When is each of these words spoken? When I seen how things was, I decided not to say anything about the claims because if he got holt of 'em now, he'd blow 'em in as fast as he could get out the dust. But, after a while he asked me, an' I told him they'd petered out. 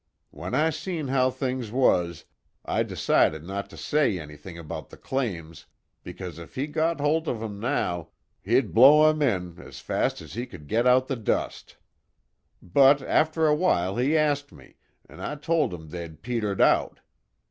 When 0.31 0.55
I 0.55 0.71
seen 0.71 1.09
how 1.09 1.29
things 1.29 1.71
was, 1.71 2.25
I 2.65 2.81
decided 2.81 3.43
not 3.43 3.69
to 3.69 3.77
say 3.77 4.17
anything 4.17 4.57
about 4.57 4.89
the 4.89 4.97
claims 4.97 5.67
because 6.01 6.39
if 6.39 6.55
he 6.55 6.65
got 6.65 6.99
holt 6.99 7.27
of 7.27 7.43
'em 7.43 7.59
now, 7.59 8.07
he'd 8.41 8.73
blow 8.73 9.07
'em 9.11 9.21
in 9.21 9.59
as 9.59 9.79
fast 9.79 10.19
as 10.19 10.33
he 10.33 10.47
could 10.47 10.65
get 10.67 10.87
out 10.87 11.07
the 11.07 11.15
dust. 11.15 11.77
But, 12.63 13.03
after 13.03 13.45
a 13.45 13.53
while 13.53 13.97
he 13.97 14.17
asked 14.17 14.51
me, 14.51 14.77
an' 15.07 15.19
I 15.19 15.35
told 15.35 15.71
him 15.71 15.89
they'd 15.89 16.23
petered 16.23 16.61
out. 16.61 16.99